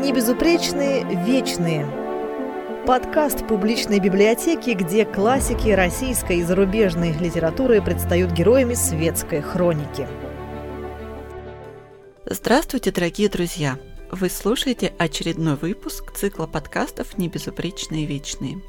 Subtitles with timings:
[0.00, 1.86] Небезупречные вечные.
[2.86, 10.08] Подкаст публичной библиотеки, где классики российской и зарубежной литературы предстают героями светской хроники.
[12.24, 13.78] Здравствуйте, дорогие друзья!
[14.10, 18.62] Вы слушаете очередной выпуск цикла подкастов «Небезупречные вечные».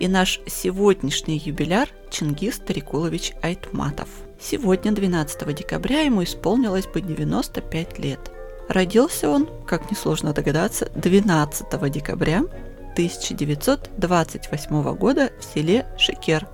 [0.00, 4.10] И наш сегодняшний юбиляр Чингис Тарикулович Айтматов.
[4.38, 8.20] Сегодня, 12 декабря, ему исполнилось бы 95 лет–
[8.68, 12.44] Родился он, как несложно догадаться, 12 декабря
[12.92, 16.46] 1928 года в селе Шекер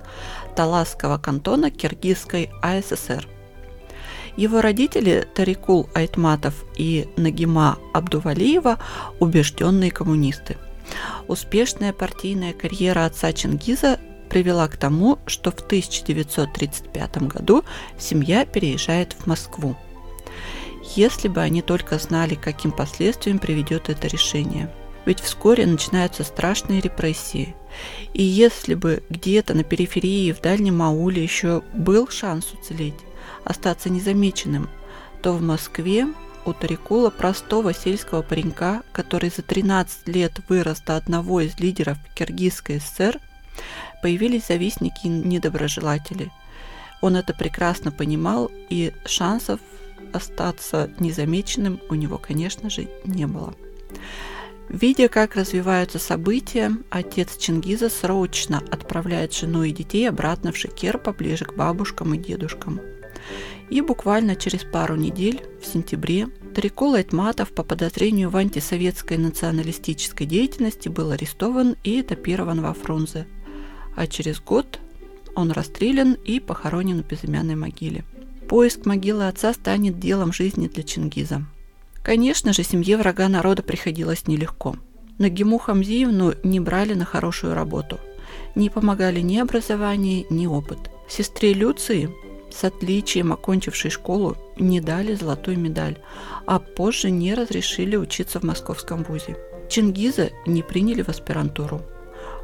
[0.55, 3.27] Таласского кантона Киргизской АССР.
[4.35, 8.79] Его родители Тарикул Айтматов и Нагима Абдувалиева–
[9.19, 10.57] убежденные коммунисты.
[11.27, 17.63] Успешная партийная карьера отца Чингиза привела к тому, что в 1935 году
[17.97, 19.75] семья переезжает в Москву–
[20.95, 24.73] если бы они только знали, каким последствиям приведет это решение.
[25.05, 27.55] Ведь вскоре начинаются страшные репрессии.
[28.13, 32.99] И если бы где-то на периферии в дальнем ауле еще был шанс уцелеть,
[33.43, 34.69] остаться незамеченным,
[35.21, 36.07] то в Москве
[36.45, 42.79] у Тарикула, простого сельского паренька, который за 13 лет вырос до одного из лидеров Киргизской
[42.79, 43.19] ССР,
[44.01, 46.31] появились завистники и недоброжелатели.
[47.01, 49.59] Он это прекрасно понимал, и шансов
[50.13, 53.53] остаться незамеченным у него, конечно же, не было.
[54.69, 61.45] Видя, как развиваются события, отец Чингиза срочно отправляет жену и детей обратно в Шекер поближе
[61.45, 62.79] к бабушкам и дедушкам.
[63.71, 70.89] И буквально через пару недель, в сентябре, Тарикул Айтматов по подозрению в антисоветской националистической деятельности
[70.89, 73.27] был арестован и этапирован во Фрунзе.
[73.95, 74.79] А через год
[75.35, 78.03] он расстрелян и похоронен в безымянной могиле.
[78.49, 81.43] Поиск могилы отца станет делом жизни для Чингиза.
[82.01, 84.75] Конечно же, семье врага народа приходилось нелегко.
[85.19, 87.99] Нагиму Хамзиевну не брали на хорошую работу.
[88.55, 90.79] Не помогали ни образование, ни опыт.
[91.07, 92.09] Сестре Люции,
[92.51, 95.99] с отличием окончившей школу, не дали золотую медаль,
[96.47, 99.37] а позже не разрешили учиться в московском вузе.
[99.69, 101.83] Чингиза не приняли в аспирантуру.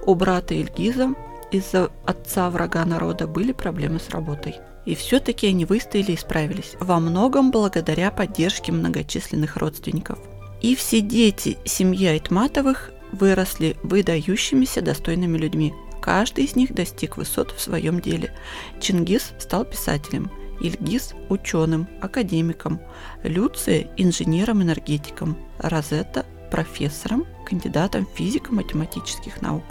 [0.05, 1.15] У брата Ильгиза
[1.51, 4.55] из-за отца врага народа были проблемы с работой.
[4.85, 10.19] И все-таки они выстояли и справились, во многом благодаря поддержке многочисленных родственников.
[10.61, 15.73] И все дети семьи Айтматовых выросли выдающимися достойными людьми.
[16.01, 18.33] Каждый из них достиг высот в своем деле.
[18.79, 20.31] Чингис стал писателем,
[20.61, 22.79] Ильгиз– ученым, академиком,
[23.23, 29.63] Люция– инженером-энергетиком, Розетта– профессором, кандидатом физико-математических наук.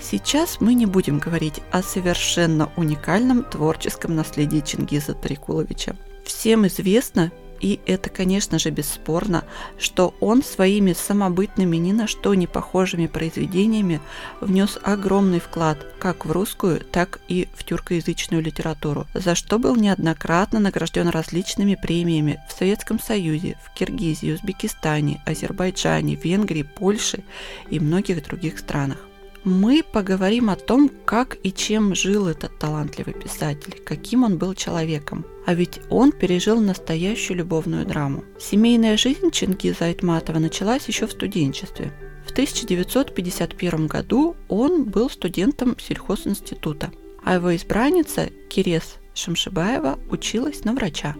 [0.00, 5.96] Сейчас мы не будем говорить о совершенно уникальном творческом наследии Чингиза Тарикуловича.
[6.24, 9.44] Всем известно, и это, конечно же, бесспорно,
[9.78, 14.00] что он своими самобытными, ни на что не похожими произведениями
[14.40, 20.60] внес огромный вклад как в русскую, так и в тюркоязычную литературу, за что был неоднократно
[20.60, 27.24] награжден различными премиями в Советском Союзе, в Киргизии, Узбекистане, Азербайджане, Венгрии, Польше
[27.70, 28.98] и многих других странах
[29.44, 35.26] мы поговорим о том, как и чем жил этот талантливый писатель, каким он был человеком.
[35.46, 38.24] А ведь он пережил настоящую любовную драму.
[38.40, 41.92] Семейная жизнь Чингиза Айтматова началась еще в студенчестве.
[42.26, 46.90] В 1951 году он был студентом сельхозинститута,
[47.22, 51.16] а его избранница Кирес Шамшибаева училась на врача.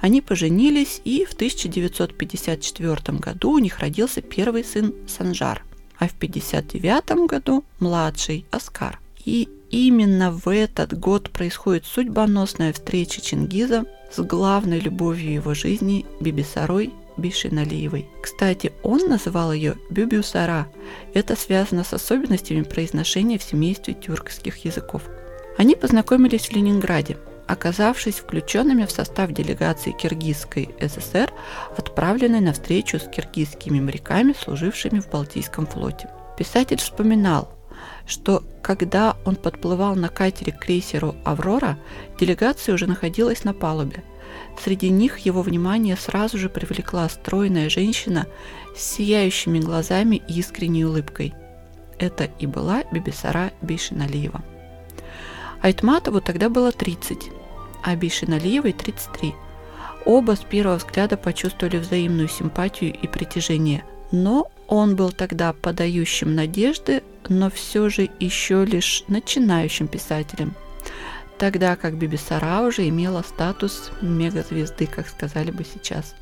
[0.00, 5.64] Они поженились, и в 1954 году у них родился первый сын Санжар
[5.98, 8.98] а в 1959 году младший Оскар.
[9.24, 16.94] И именно в этот год происходит судьбоносная встреча Чингиза с главной любовью его жизни Бибисарой
[17.16, 18.08] Бишиналиевой.
[18.22, 20.68] Кстати, он называл ее Бюбюсара.
[21.14, 25.02] Это связано с особенностями произношения в семействе тюркских языков.
[25.58, 31.32] Они познакомились в Ленинграде, оказавшись включенными в состав делегации Киргизской ССР,
[31.76, 36.10] отправленной на встречу с киргизскими моряками, служившими в Балтийском флоте.
[36.36, 37.50] Писатель вспоминал,
[38.06, 41.78] что когда он подплывал на катере к крейсеру «Аврора»,
[42.20, 44.04] делегация уже находилась на палубе.
[44.62, 48.26] Среди них его внимание сразу же привлекла стройная женщина
[48.76, 51.34] с сияющими глазами и искренней улыбкой.
[51.98, 54.44] Это и была Бибисара Бейшиналиева.
[55.62, 57.30] Айтматову тогда было 30,
[57.82, 59.34] а Бишиналиевой 33.
[60.04, 63.84] Оба с первого взгляда почувствовали взаимную симпатию и притяжение.
[64.10, 70.54] Но он был тогда подающим надежды, но все же еще лишь начинающим писателем.
[71.36, 76.14] Тогда как Бибисара уже имела статус мегазвезды, как сказали бы сейчас.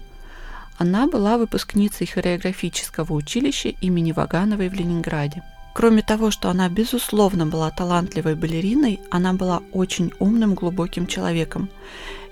[0.79, 5.43] Она была выпускницей хореографического училища имени Вагановой в Ленинграде.
[5.77, 11.69] Кроме того, что она безусловно была талантливой балериной, она была очень умным, глубоким человеком,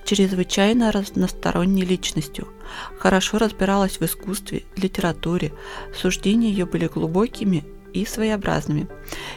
[0.07, 2.49] чрезвычайно разносторонней личностью,
[2.99, 5.53] хорошо разбиралась в искусстве, литературе,
[5.95, 7.65] суждения ее были глубокими
[7.95, 8.89] и своеобразными.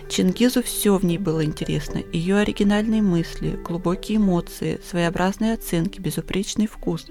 [0.09, 2.01] Чингизу все в ней было интересно.
[2.11, 7.05] Ее оригинальные мысли, глубокие эмоции, своеобразные оценки, безупречный вкус.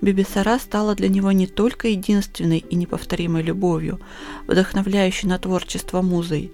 [0.00, 4.00] Бибисара стала для него не только единственной и неповторимой любовью,
[4.48, 6.50] вдохновляющей на творчество музой,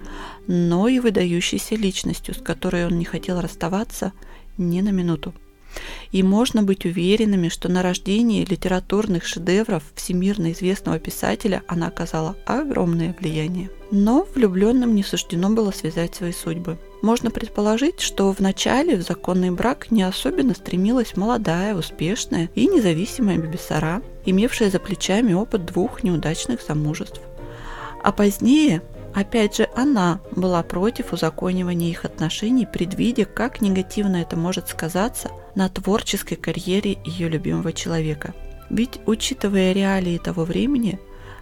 [0.46, 4.12] но и выдающейся личностью, с которой он не хотел расставаться
[4.58, 5.32] ни на минуту.
[6.12, 13.14] И можно быть уверенными, что на рождение литературных шедевров всемирно известного писателя она оказала огромное
[13.18, 13.70] влияние.
[13.90, 16.78] Но влюбленным не суждено было связать свои судьбы.
[17.00, 23.38] Можно предположить, что в начале в законный брак не особенно стремилась молодая, успешная и независимая
[23.38, 27.20] Бибисара, имевшая за плечами опыт двух неудачных замужеств.
[28.02, 28.82] А позднее
[29.14, 35.68] Опять же, она была против узаконивания их отношений, предвидя, как негативно это может сказаться на
[35.68, 38.32] творческой карьере ее любимого человека.
[38.70, 41.00] Ведь, учитывая реалии того времени,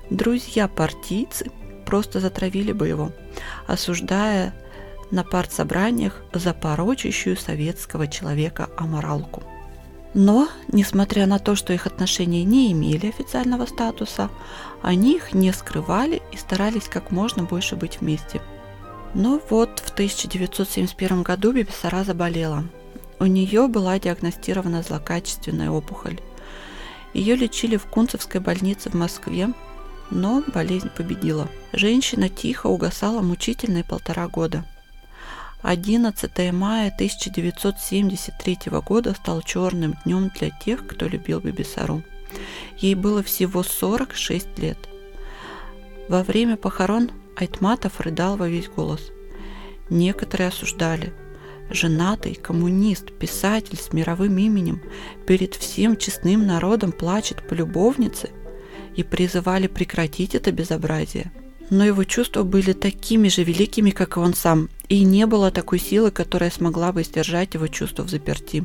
[0.09, 1.51] друзья-партийцы
[1.85, 3.13] просто затравили бы его,
[3.67, 4.55] осуждая
[5.11, 9.43] на партсобраниях за порочащую советского человека аморалку.
[10.15, 14.31] Но, несмотря на то, что их отношения не имели официального статуса,
[14.81, 18.41] они их не скрывали и старались как можно больше быть вместе.
[19.13, 22.65] Но вот в 1971 году Бибисара заболела.
[23.19, 26.21] У нее была диагностирована злокачественная опухоль.
[27.15, 29.49] Ее лечили в Кунцевской больнице в Москве,
[30.11, 31.49] но болезнь победила.
[31.73, 34.65] Женщина тихо угасала мучительные полтора года–
[35.67, 42.05] 11 мая 1973 года стал черным днем для тех, кто любил Бибисару.
[42.79, 44.79] Ей было всего 46 лет.
[46.09, 49.11] Во время похорон Айтматов рыдал во весь голос.
[49.91, 51.13] Некоторые осуждали.
[51.71, 54.83] Женатый, коммунист, писатель с мировым именем
[55.27, 58.31] перед всем честным народом плачет по любовнице
[58.95, 61.33] и призывали прекратить это безобразие–
[61.71, 65.79] но его чувства были такими же великими, как и он сам, и не было такой
[65.79, 68.65] силы, которая смогла бы сдержать его чувства в заперти.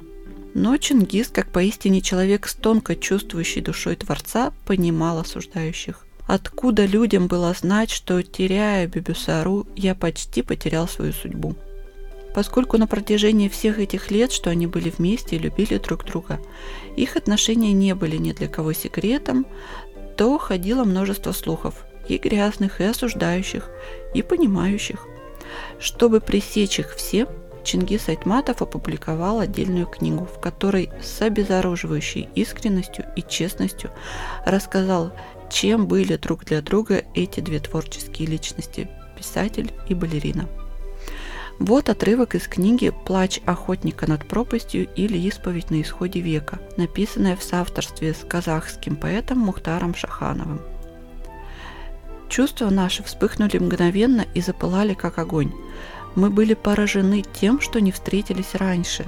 [0.53, 6.05] Но Чингис, как поистине человек с тонко чувствующей душой Творца, понимал осуждающих.
[6.27, 11.55] Откуда людям было знать, что, теряя Бибюсару, я почти потерял свою судьбу?
[12.33, 16.39] Поскольку на протяжении всех этих лет, что они были вместе и любили друг друга,
[16.95, 19.45] их отношения не были ни для кого секретом,
[20.15, 23.69] то ходило множество слухов– и грязных, и осуждающих,
[24.13, 25.07] и понимающих.
[25.79, 27.27] Чтобы пресечь их все,
[27.63, 33.91] Чингис Айтматов опубликовал отдельную книгу, в которой с обезоруживающей искренностью и честностью
[34.45, 35.13] рассказал,
[35.51, 40.47] чем были друг для друга эти две творческие личности– писатель и балерина.
[41.61, 47.43] Вот отрывок из книги «Плач охотника над пропастью» или «Исповедь на исходе века», написанная в
[47.43, 50.59] соавторстве с казахским поэтом Мухтаром Шахановым.
[52.29, 55.53] Чувства наши вспыхнули мгновенно и запылали, как огонь.
[56.15, 59.05] Мы были поражены тем, что не встретились раньше.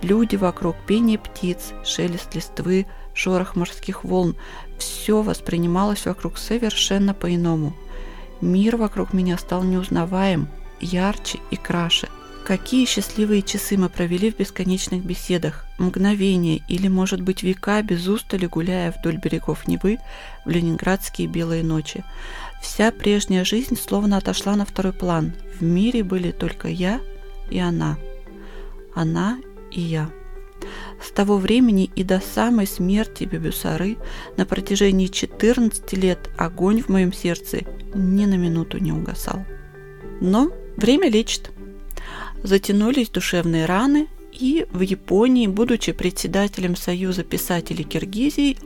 [0.00, 4.36] Люди вокруг, пение птиц, шелест листвы, шорох морских волн–
[4.78, 7.74] все воспринималось вокруг совершенно по-иному.
[8.40, 10.48] Мир вокруг меня стал неузнаваем,
[10.80, 12.08] ярче и краше.
[12.44, 18.44] Какие счастливые часы мы провели в бесконечных беседах, мгновения или, может быть, века без устали
[18.44, 19.98] гуляя вдоль берегов Невы
[20.44, 22.04] в ленинградские белые ночи.
[22.60, 25.32] Вся прежняя жизнь словно отошла на второй план.
[25.58, 27.00] В мире были только я
[27.50, 27.96] и она.
[28.94, 29.38] Она
[29.72, 30.10] и я.
[31.02, 33.96] С того времени и до самой смерти Бебюсары
[34.36, 37.60] на протяжении 14 лет огонь в моем сердце
[37.94, 39.44] ни на минуту не угасал.
[40.20, 41.50] Но время лечит.
[42.42, 48.58] Затянулись душевные раны, и в Японии, будучи председателем Союза писателей Киргизии,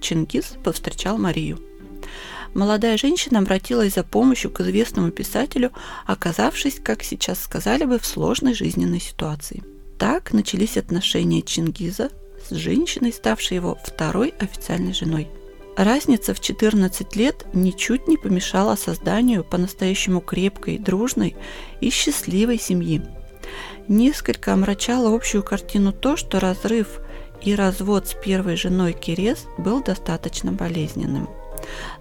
[0.00, 1.58] Чингис повстречал Марию
[2.54, 5.72] молодая женщина обратилась за помощью к известному писателю,
[6.06, 9.62] оказавшись, как сейчас сказали бы, в сложной жизненной ситуации.
[9.98, 12.10] Так начались отношения Чингиза
[12.48, 15.28] с женщиной, ставшей его второй официальной женой.
[15.78, 21.36] Разница в 14 лет ничуть не помешала созданию по-настоящему крепкой, дружной
[21.80, 23.00] и счастливой семьи.
[23.86, 26.98] Несколько омрачало общую картину то, что разрыв
[27.42, 31.28] и развод с первой женой Кирес был достаточно болезненным.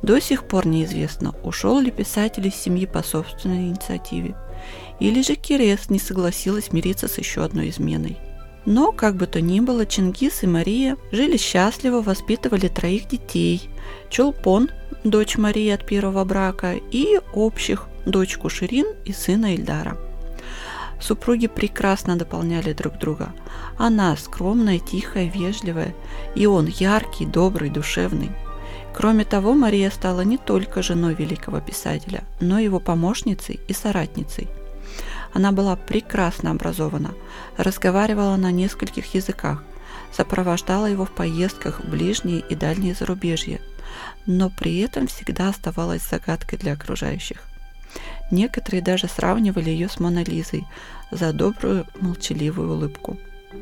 [0.01, 4.35] До сих пор неизвестно, ушел ли писатель из семьи по собственной инициативе,
[4.99, 8.17] или же Кирес не согласилась мириться с еще одной изменой.
[8.67, 13.69] Но, как бы то ни было, Чингис и Мария жили счастливо, воспитывали троих детей.
[14.09, 14.69] Чулпон,
[15.05, 19.97] дочь Марии от первого брака, и общих, дочку Ширин и сына Ильдара.
[20.99, 23.33] Супруги прекрасно дополняли друг друга.
[23.77, 25.95] Она скромная, тихая, вежливая,
[26.35, 28.31] и он яркий, добрый, душевный.
[28.93, 34.49] Кроме того, Мария стала не только женой великого писателя, но и его помощницей и соратницей.
[35.33, 37.13] Она была прекрасно образована,
[37.57, 39.63] разговаривала на нескольких языках,
[40.11, 43.59] сопровождала его в поездках в ближние и дальние зарубежья,
[44.25, 47.37] но при этом всегда оставалась загадкой для окружающих.
[48.31, 50.65] Некоторые даже сравнивали ее с Мона Лизой
[51.11, 53.17] за добрую молчаливую улыбку.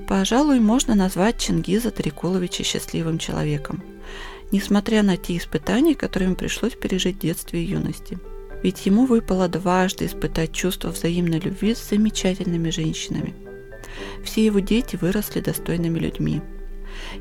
[0.08, 3.84] Пожалуй, можно назвать Чингиза Тарикуловича счастливым человеком,
[4.52, 8.18] несмотря на те испытания, которые ему пришлось пережить в детстве и юности–
[8.66, 13.36] ведь ему выпало дважды испытать чувство взаимной любви с замечательными женщинами.
[14.24, 16.42] Все его дети выросли достойными людьми.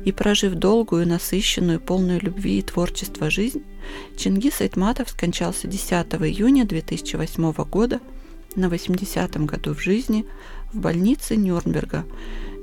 [0.05, 3.61] И прожив долгую, насыщенную, полную любви и творчества жизнь,
[4.17, 7.99] Чингис Айтматов скончался 10 июня 2008 года
[8.55, 10.25] на 80-м году в жизни
[10.73, 12.05] в больнице Нюрнберга,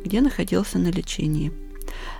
[0.04, 1.52] где находился на лечении.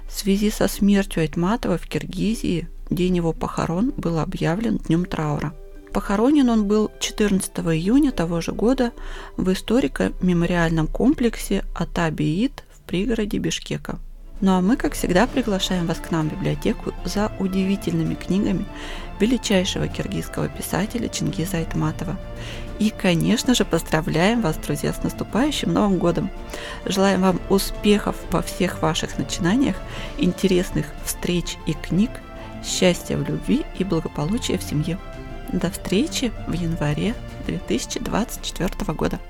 [0.07, 5.57] В связи со смертью Айтматова в Киргизии день его похорон был объявлен днем траура–
[5.93, 8.93] Похоронен он был 14 июня того же года
[9.37, 13.99] в историко-мемориальном комплексе Атабиит в пригороде Бишкека.
[14.41, 18.65] Ну а мы, как всегда, приглашаем вас к нам в библиотеку за удивительными книгами
[19.21, 22.19] величайшего киргизского писателя Чингиза Айтматова.
[22.79, 26.31] И, конечно же, поздравляем вас, друзья, с наступающим Новым годом.
[26.87, 29.77] Желаем вам успехов во всех ваших начинаниях,
[30.19, 32.11] интересных встреч и книг,
[32.65, 34.99] счастья в любви и благополучия в семье.
[35.53, 37.15] До встречи в январе
[37.47, 39.21] 2024 года.